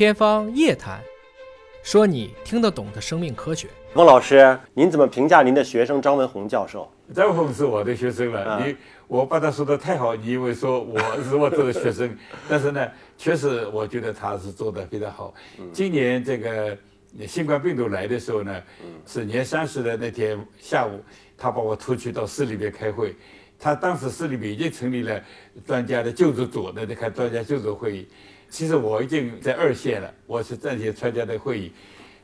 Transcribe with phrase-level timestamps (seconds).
[0.00, 0.98] 天方夜谭，
[1.82, 3.68] 说你听得懂的生命科学。
[3.92, 6.90] 孟老师，您怎么评价您的学生张文宏教授？
[7.14, 8.74] 张文宏是我的学生了，你
[9.06, 12.16] 我把他说的太好，你以为说我是我这个学生，
[12.48, 15.34] 但是呢，确实我觉得他是做的非常好。
[15.70, 16.74] 今年这个
[17.28, 18.62] 新冠病毒来的时候呢，
[19.06, 20.98] 是年三十的那天下午，
[21.36, 23.14] 他把我拖去到市里面开会。
[23.58, 25.20] 他当时市里面已经成立了
[25.66, 28.08] 专家的救助组，那在开专家救助会议。
[28.50, 31.72] 其实我已经在二线了，我是暂且参加的会议。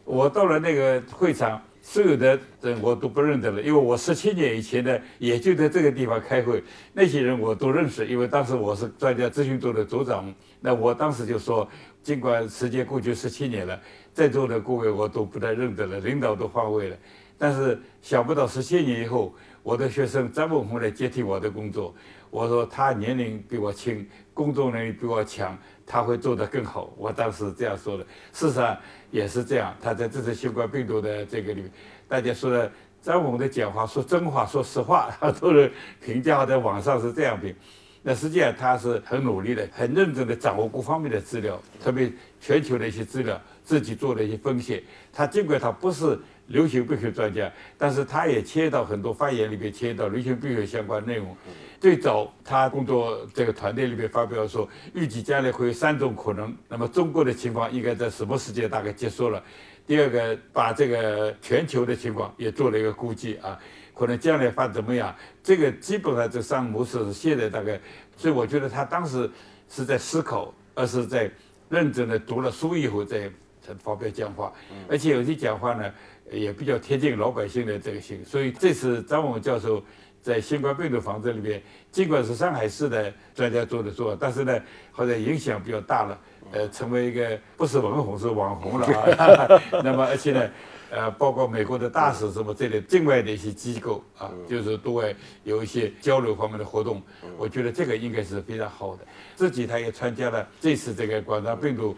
[0.04, 10.34] 我到了那个会场，所有的人我都不认得了，因为我十七年以前呢，也就在这个地方开会，那些人我都认识，因为当时我是专家咨询组的组长。
[10.60, 11.68] 那我当时就说，
[12.02, 13.80] 尽管时间过去十七年了，
[14.12, 16.96] 在座的各位我都不太认得了，领导都换位了，
[17.38, 19.32] 但是想不到十七年以后。
[19.62, 21.92] 我的学生张文宏来接替我的工作，
[22.30, 26.92] 我说他年龄比我轻，工作能力比我强，他会做得更好。
[26.98, 28.76] 我当时这样说的，事实上
[29.10, 29.74] 也是这样。
[29.80, 31.70] 他在这次新冠病毒的这个里面，
[32.08, 37.54] 大家说的张文的讲话，说真话，说实话，很多人评价在网上是这样评。
[38.02, 44.84] 那实际上他是很努力的，很认真的掌握各方面的资料，特别全球的一些资料，自己做了一些分析。
[45.12, 46.18] 他尽管他不是。
[46.48, 51.36] 流行病学专家，但是他也切到很多发言里面，切到流行病学相关内容。
[51.78, 56.56] 最早他工作这个团队里面发表说，预计将来会有三种可能。
[56.68, 59.42] 那么中国的情况应该在什么时间大概结束了？
[59.86, 63.58] 第二个，把这个全球的情况也做了一个估计啊，
[63.94, 65.14] 可能将来发怎么样？
[65.42, 67.78] 这个基本上这三个模式是现在大概，
[68.16, 69.30] 所以我觉得他当时
[69.68, 71.30] 是在思考，而是在
[71.68, 73.30] 认真的读了书以后再
[73.60, 74.52] 才发表讲话，
[74.88, 75.92] 而且有些讲话呢。
[76.32, 79.82] 也比较贴近老百姓的这个心，所以这次张文教授
[80.20, 84.60] 在新冠病毒防治里面，尽管是上海市的专家做的做，但是呢，
[84.90, 89.60] 好像影响比较大了，呃，成为一个不是网红是网红了啊。
[89.84, 90.50] 那么而且呢，
[90.90, 95.14] 呃，包括美国的大使什么这类境外的一些机构啊，就是对外
[95.44, 97.00] 有一些交流方面的活动，
[97.38, 99.06] 我觉得这个应该是非常好的。
[99.36, 101.96] 自己他也参加了这次这个广场病毒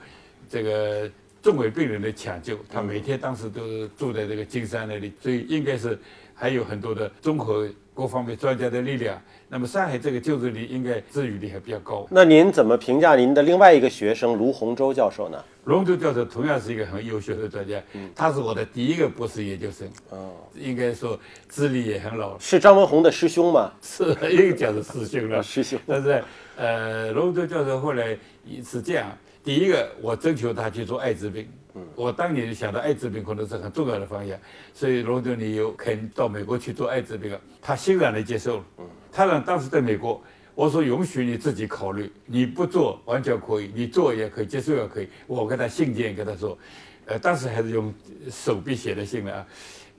[0.51, 1.11] 这个。
[1.49, 5.99] 重危病人的抢救，他每天当时都住在这个金山那里，所以应该是
[6.35, 9.19] 还有很多的综合各方面专家的力量。
[9.49, 12.07] 那么上海这个救治率应该治愈率还比较高。
[12.11, 15.43] 那您怎么评价您的另外一个学生卢洪洲教授呢？
[15.69, 17.79] 卢洪洲教授同样是一个很优秀的专家，
[18.15, 22.39] 他是我的第一个博士研究生，哦，应该说资历也很老。
[22.39, 23.71] 是张文宏的师兄嘛？
[23.83, 25.43] 是，一个讲是师兄了。
[25.45, 25.79] 师兄。
[25.87, 26.25] 但是，
[26.57, 28.17] 呃，卢洪洲教授后来
[28.65, 29.15] 是这样。
[29.45, 31.47] 第一个，我征求他去做艾滋病。
[31.75, 34.39] 嗯，我当年就想到艾滋病可能是很重要的方向，
[34.73, 37.39] 所以龙德尼又肯到美国去做艾滋病了。
[37.61, 38.65] 他欣然的接受了。
[38.79, 40.23] 嗯，他让当时在美国，
[40.59, 45.09] 我说允许你自己考虑，你不做完全可以，你做也可以，接受也可以。
[45.29, 46.59] 我给他信件跟他说，
[47.07, 47.95] 呃，当时还是用
[48.29, 49.47] 手笔写的信了啊。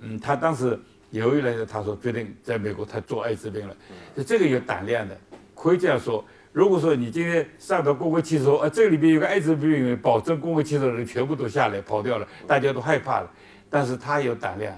[0.01, 0.77] 嗯，他当时
[1.11, 3.73] 犹豫了，他说决定在美国他做艾滋病了。
[4.17, 5.17] 就，这个有胆量的，
[5.55, 6.25] 可以这样说。
[6.51, 13.31] 如果说你今天上到公共汽车，呃，这里边有个艾滋病人，保证公共汽车的人全部都下来跑掉了，大家都害怕了。
[13.69, 14.77] 但是他有胆量。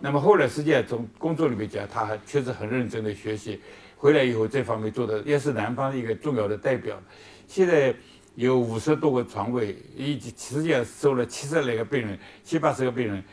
[0.00, 3.60] 那么后来实际上从工作里面讲，他还确实很认真的学习，
[3.96, 7.00] 回来以后这方面做的也是南方一个重要的代表。
[7.46, 7.94] 现在
[8.34, 13.24] 有五十多个床位，以及实际上收了七十来个病人，七八十个病人。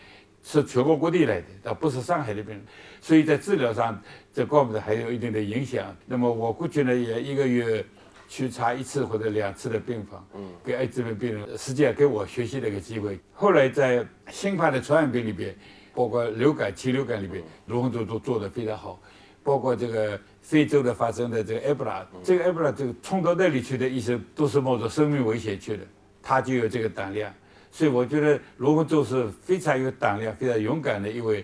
[0.46, 2.62] 是全国各地来的，而不是上海的病人，
[3.00, 3.98] 所以在治疗上
[4.34, 5.96] 这方面还有一定的影响。
[6.06, 7.86] 那么我过去呢也一个月
[8.28, 13.18] 去查一次或者两次的病房，嗯，给艾滋病病人，实际上给我学习的一个机会。
[13.32, 15.56] 后来在新发的传染病里边，
[15.96, 19.00] 包括流感、禽流感里边，卢洪洲都做得非常好。
[19.44, 25.84] 包括这个非洲的发生的这个埃博拉，这个埃博拉这个冲到那里去的医生都是冒着生命危险去的，
[26.22, 27.32] 他就有这个胆量。
[27.72, 31.44] 所以我觉得罗文洲是非常有胆量、非常勇敢的一位，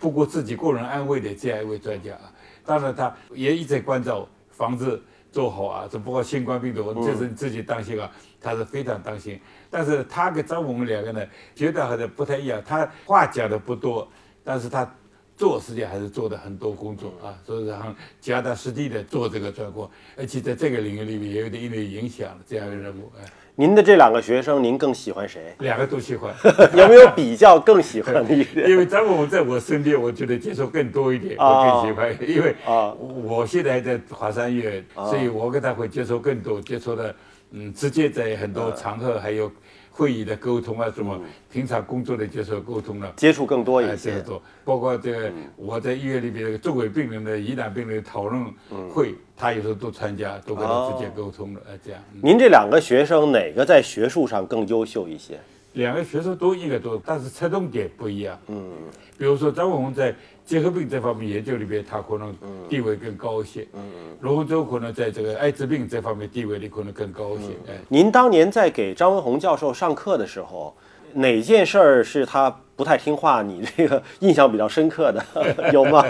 [0.00, 2.32] 不顾自己个人安危的这样一位专家啊。
[2.64, 5.00] 当然，他也一直关照房子
[5.30, 8.10] 做好啊，这包括新冠病毒，这是你自己当心啊，
[8.40, 9.40] 他是非常当心。
[9.70, 11.24] 但是他跟张文两个呢，
[11.54, 12.60] 觉得好像不太一样。
[12.66, 14.06] 他话讲的不多，
[14.42, 14.92] 但是他
[15.38, 17.90] 做实际上还是做的很多工作啊，所以然后
[18.20, 23.24] 脚踏实地的做这个专攻，而且在这个领域里面也有点一点影响这样的人物哎。
[23.54, 25.54] 您的这两个学生，您更喜欢谁？
[25.60, 26.34] 两个都喜欢，
[26.76, 28.34] 有没有比较更喜欢的？
[28.68, 32.16] 因为张文宏在我身边，我觉得接触更多一点，我更喜欢。
[32.28, 32.92] 因为啊，
[33.24, 37.14] 我现在还在华山医院，所以我跟他会接触更多，接触的
[37.52, 39.50] 嗯，直接在很多场合还有
[39.98, 43.12] 会议的沟通啊，什么平常工作的接受沟通了。
[43.16, 44.12] 接触更多哎，一些。
[44.12, 48.46] 这个多，包括这个我在医院里边这个周围病人的疑难病人讨论
[48.94, 52.00] 会，他有时候都参加，都跟他直接沟通了，哎，这样。
[52.14, 55.40] 嗯您这两个学生哪个在学术上更优秀一些？
[55.78, 58.36] 两个学生都应该都，但是侧重点不一样。
[58.48, 58.72] 嗯，
[59.16, 60.12] 比如说张文宏在
[60.44, 62.34] 结核病这方面研究里边，他可能
[62.68, 63.62] 地位更高一些。
[63.74, 67.52] 嗯嗯，罗文洲可能在这个艾滋病这方面地位里可能更高一些。
[67.68, 70.76] 哎，您当年在给张文宏教授上课的时候，
[71.12, 75.24] 哪件事儿是他不太听话，你这个印象比较深刻的
[75.72, 76.04] 有吗？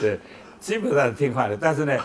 [0.00, 0.16] 对，
[0.60, 1.98] 基本上是听话的，但是呢。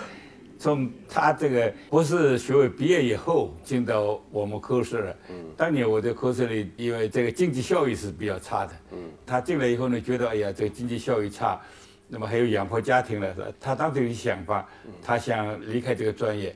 [0.66, 5.18] 从他这个博士学位毕业以后，进到我们科室了。
[5.30, 8.74] 嗯，当年我在科室里，因为这个经济效益是比较差的。
[8.94, 8.98] 嗯，
[9.28, 11.62] 他进来以后呢，觉得哎呀，这个经济效益差，
[12.08, 13.48] 那么还有养活家庭了，是吧？
[13.62, 14.68] 他当时有想法，
[15.04, 16.56] 他想离开这个专业。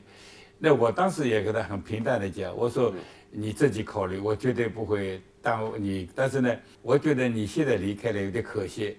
[0.58, 2.92] 那我当时也跟他很平淡的讲，我说
[3.30, 6.10] 你自己考虑，我绝对不会耽误你。
[6.16, 6.52] 但是呢，
[6.82, 8.98] 我觉得你现在离开了有点可惜，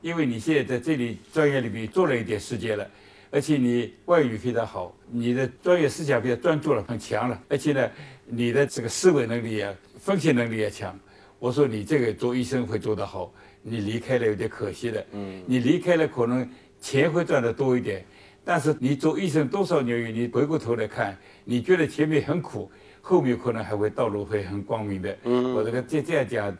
[0.00, 2.88] 因为你现在在这里专业里面做了一点时间了。
[3.32, 7.42] 而且你外语非常好，你的专业思想比较专注了，很强了。
[7.48, 7.90] 而且呢，
[8.26, 10.96] 你的这个思维能力啊，分析能力也强。
[11.38, 13.32] 我说你这个做医生会做得好，
[13.62, 15.06] 你离开了有点可惜的。
[15.12, 16.46] 嗯，你离开了可能
[16.78, 18.04] 钱会赚得多一点，
[18.44, 22.70] 但是你做医生多少年，你回过头来看，你觉得前面很苦，
[23.00, 25.18] 后面可能还会道路会很光明的。
[25.24, 26.54] 嗯，我这个这这样讲，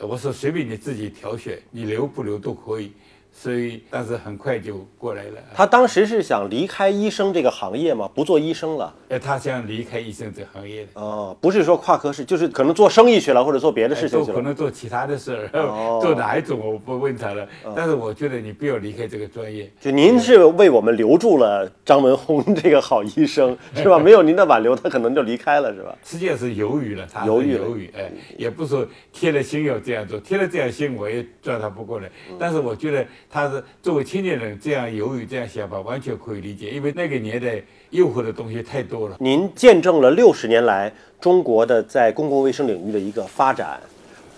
[0.00, 2.92] 我说随便你自己挑选，你留不留都可以。
[3.36, 5.32] 所以，但是很快就过来了。
[5.54, 8.08] 他当时是想离开医生这个行业吗？
[8.14, 8.94] 不做医生了？
[9.08, 10.88] 哎，他想离开医生这行业的。
[10.94, 14.36] 哦，不是说跨科室，就是可能做生意去了，或者做别的事情去了。
[14.36, 15.60] 可能做其他的事儿，
[16.00, 17.46] 做哪一种我不问他了。
[17.74, 19.70] 但是我觉得你不要离开这个专业。
[19.80, 23.98] 就您是为我们留住了张文宏这个好医生，是吧？
[24.00, 25.94] 没有您的挽留，他可能就离开了，是吧？
[26.04, 32.08] 实际上是犹豫了，他犹豫犹豫，哎，也不是说贴了心要这样做，贴了这样心我也抓他不过来。
[32.38, 33.04] 但是我觉得
[33.34, 34.04] 他是作为。
[34.04, 37.60] 青年人这样犹豫、这样想法，完全可以理解，因为那个年代
[37.90, 39.16] 诱惑的东西太多了。
[39.18, 43.80] 您见证了六十年来中国的在公共卫生领域的一个发展，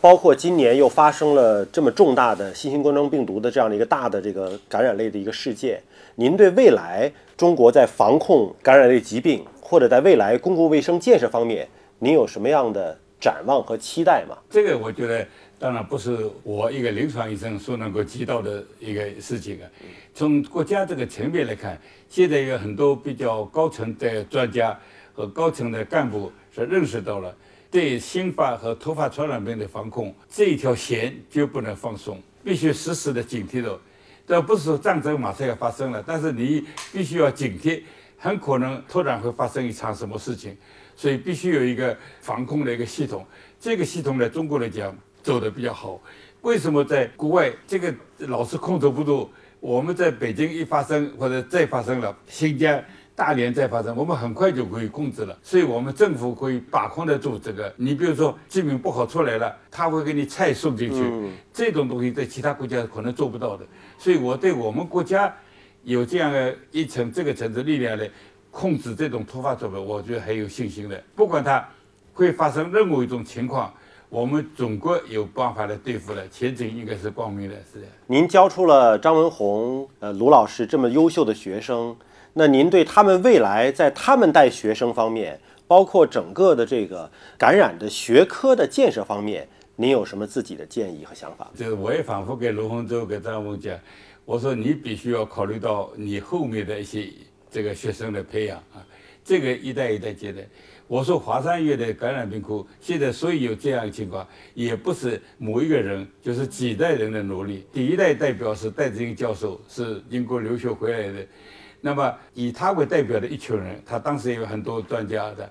[0.00, 5.78] 包括今年又发生了这么重大的新型冠状病毒的这样的一个大的这个感染类的一个事件。
[6.14, 14.38] 您对未来中国在防控感染类疾病，或者在未来公共卫生建设方面，您有什么样的展望和期待吗？
[14.48, 15.26] 这个我觉得。
[15.58, 19.68] 当然不是我一个临床医生所能够知道的一个事情啊。
[20.14, 21.80] 从国家这个层面来看，
[22.10, 24.78] 现在有很多比较高层的专家
[25.14, 27.34] 和高层的干部是认识到了，
[27.70, 33.80] 对新发和突发传染病的防控这一条弦就不能放松，必须时时的警惕着。
[34.26, 37.82] 这不是说战争马上要发生了，但是你必须要警惕，
[38.18, 40.54] 很可能突然会发生一场什么事情，
[40.94, 43.24] 所以必须有一个防控的一个系统。
[43.58, 44.94] 这个系统在中国来讲。
[45.26, 46.00] 走的比较好，
[46.42, 49.28] 为什么在国外这个老是控制不住？
[49.58, 52.80] 我们在北京一发生或者再发生了，新疆、
[53.16, 55.36] 大连再发生，我们很快就可以控制了。
[55.42, 57.74] 所以我们政府可以把控得住这个。
[57.76, 61.02] 你比如说疾病不好出来了，他会给你菜送进去，
[61.52, 63.66] 这种东西在其他国家可能做不到的。
[63.98, 65.34] 所以我对我们国家
[65.82, 68.08] 有这样的一层这个层次力量来
[68.52, 71.02] 控制这种突发状况，我觉得很有信心的。
[71.16, 71.68] 不管它
[72.14, 73.74] 会发生任何一种情况。
[74.08, 77.86] 我们中国有办法来对付的，前景应该是光明的，是的。
[78.06, 81.94] 您教出了张文宏、呃卢老师这么优秀的学生，
[82.34, 91.50] 那您对他们未来在他们带学生方面，包括整个的这个感染的学科的建设方面，您有什么自己的建议和想法？
[91.56, 93.76] 就是我也反复给卢洪洲、给张文讲，
[94.24, 97.08] 我说你必须要考虑到你后面的一些
[97.50, 98.86] 这个学生的培养啊，
[99.24, 100.40] 这个一代一代接的。
[100.88, 107.66] 我说华山医院的感染病科现在所以有这样的情况，也不是某一个人，就是几代人的努力。
[107.72, 111.26] 第一代代表是戴志英教授，是英国留学回来的，
[111.80, 115.50] 那么以他为代表的一群人，他当时也有很多专家的。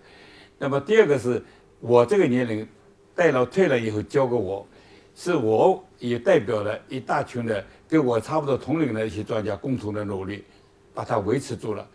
[0.57, 1.43] 那么第二个是
[1.81, 2.65] 我这个年龄，
[3.13, 4.65] 戴老退了以后教给我，
[5.15, 10.45] 是我也代表了一大群的跟我差不多同龄的一些专家共同的努力，
[10.93, 11.85] 把它维持住了。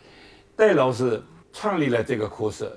[0.55, 1.23] 戴老师
[1.55, 2.71] 创立了这个科室。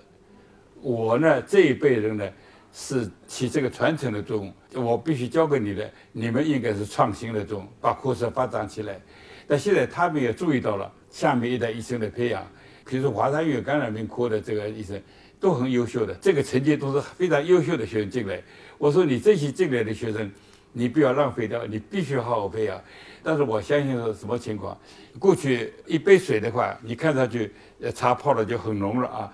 [0.84, 2.30] 我呢这一辈人呢
[2.74, 9.00] 是起这个传承的作用，我必须教给你的，你们应该是创新的作用，把科室发展起来。
[9.48, 12.46] 但现在他们也注意到了下面一代医生的培养，
[12.86, 15.02] 比如说华山医院感染病科的这个医生
[15.40, 18.42] 都很优秀的，这个成绩都是非常优秀的学生进来。
[18.78, 20.30] 我说你这些进来的学生，
[20.72, 22.82] 你不要浪费掉，你必须好好培养。
[23.22, 24.78] 但是我相信是什么情况？
[25.20, 27.54] 过去一杯水的话，你看上去
[27.94, 29.32] 茶泡了就很浓了啊。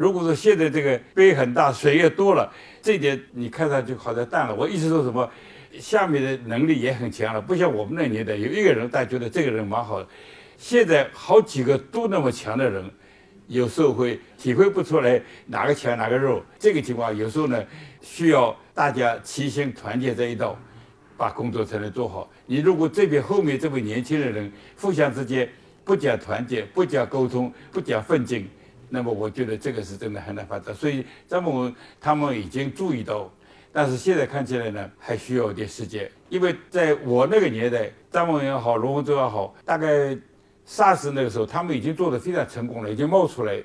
[0.00, 4.54] 如果说现在这个杯很大，水也多了，这点你看上去好像淡了。
[4.54, 5.30] 我意思说什么？
[5.78, 10.08] 下面的能力也很强了，不像我们那年代有一个人，大家觉得这个人蛮好的。
[10.56, 12.82] 现在好几个都那么强的人，
[13.46, 16.42] 有时候会体会不出来哪个强哪个弱。
[16.58, 17.62] 这个情况有时候呢，
[18.00, 20.58] 需要大家齐心团结在一道，
[21.18, 22.26] 把工作才能做好。
[22.46, 25.46] 你如果这边后面这位年轻的人互相之间
[25.84, 28.48] 不讲团结、不讲沟通、不讲奋进，
[28.90, 30.74] 那么我觉得这个是真的很难发展。
[30.74, 33.32] 所以张某文他们已经注意到。
[33.72, 39.86] 但是现在看起来呢，还需要一点时间，因为在我那个年代，张文也好，罗文洲也好，大概
[40.66, 43.62] SARS 那个时候，他们已经做得非常成功了，已经冒出来。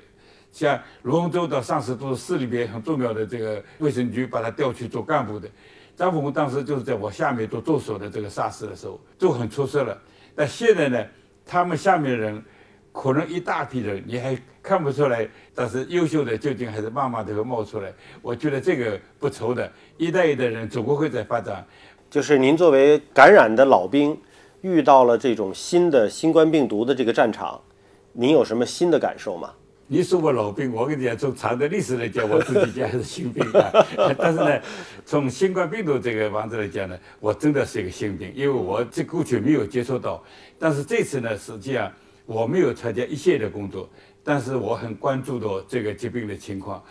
[0.52, 5.48] 像罗文洲到上市都是市里边很重要的这个卫生局把他调去做干部的。
[5.96, 10.00] 张凤当时就是在我下面做助手的这个 SARS 的时候，就很出色了。
[10.36, 11.04] 但现在呢，
[11.44, 12.40] 他们下面人。
[12.96, 17.92] 可能一大批人你还看不出来，但是优秀的究竟还是慢慢的会冒出来。
[18.22, 21.62] 我觉得这个不愁的，一代一代人祖国会在发展。
[22.08, 24.18] 就是您作为感染的老兵，
[24.62, 27.60] 遇到了这种新的新冠病毒的这个战场，
[28.14, 29.52] 您有什么新的感受吗？
[29.88, 33.70] 你说我老兵，我跟你讲，从长的历史来讲，我自己讲还是新兵啊。
[34.16, 34.58] 但是呢，
[35.04, 40.24] 从新冠病毒这个方子来讲呢，我真的是一个新兵，因为我这过去没有接触到，
[40.58, 41.92] 但是这次呢，实际上。
[42.26, 43.88] 我没有参加一线的工作，
[44.22, 46.82] 但是我很关注到这个疾病的情况，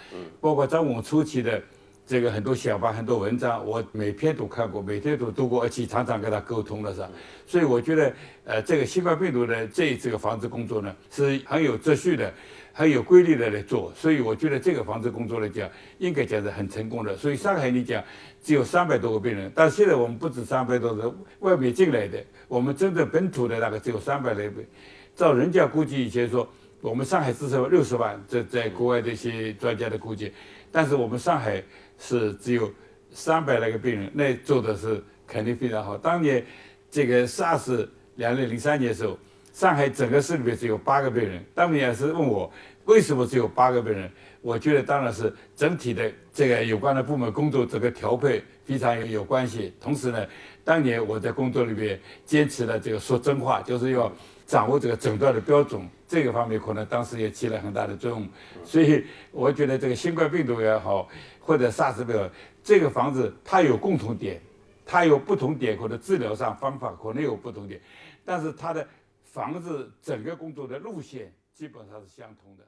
[0.42, 1.62] 包括张文初期的
[2.08, 7.10] 这个很多想法、很多文章，我每篇都看过，每天都读过，而且常常跟他沟通了，是吧？
[7.46, 8.14] 所以我觉得，
[8.46, 12.32] 呃，这个新冠病毒的这这个防治工作呢，是很有秩序的、
[12.72, 13.92] 很有规律的来做。
[13.96, 17.18] 所以我觉得这个防治工作来讲，应该讲是很成功的。
[17.18, 18.04] 所以上海你讲
[18.42, 24.68] 只有三百多个病人，但现在我们不止三百多人，外面进来的，我们真正本土的大概只有三百来位。
[25.16, 26.48] 照人家估计，以前说
[26.82, 30.32] 我们上海至少六十万，这在国外的一些专家的估计，
[30.72, 31.64] 但是我们上海
[31.98, 32.70] 是只有
[33.12, 35.98] 三百来个病人，那做的是肯定非常好。
[35.98, 36.46] 当年
[36.92, 39.18] 这个 SARS 两零零三年的时候，
[39.54, 41.42] 上海整个市里面只有八个病人。
[41.54, 42.52] 当年也是问我
[42.84, 49.74] 为什么只有八个病人，我觉得当然是整体的这个有关的部门工作这个调配非常有有关系。
[49.80, 50.28] 同时呢，
[50.64, 54.12] 当年我在工作里面坚持了这个说真话，就是要。
[54.46, 58.28] 掌握这个诊断的标准，这个方面可能当时也起了很大的作用。
[58.64, 61.10] 所以我觉得这个新冠病毒也好，
[61.40, 62.30] 或者 SARS 病毒，
[62.64, 64.42] 这个房子它有共同点，
[64.86, 67.82] 它有不同点，或者治疗上方法可能有不同点，
[68.24, 68.88] 但是它的
[69.24, 72.66] 房子整个工作的路线基本上是相同的。